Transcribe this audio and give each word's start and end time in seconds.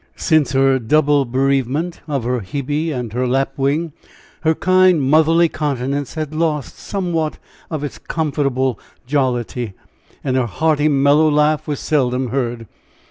Since 0.15 0.53
her 0.53 0.79
double 0.79 1.25
bereavement 1.25 2.01
of 2.07 2.23
her 2.23 2.39
"Hebe" 2.41 2.91
and 2.91 3.13
her 3.13 3.27
"Lapwing," 3.27 3.93
her 4.41 4.55
kind, 4.55 4.99
motherly 4.99 5.47
countenance 5.47 6.15
had 6.15 6.33
lost 6.33 6.75
somewhat 6.79 7.37
of 7.69 7.83
its 7.83 7.99
comfortable 7.99 8.79
jollity, 9.05 9.73
and 10.23 10.35
her 10.37 10.47
hearty 10.47 10.87
mellow 10.87 11.29
laugh 11.29 11.67
was 11.67 11.79
seldom 11.79 12.29
heard. 12.29 12.65